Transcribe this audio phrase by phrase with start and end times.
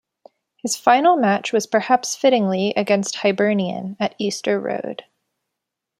[0.57, 5.03] His final match was perhaps fittingly against Hibernian at Easter Road.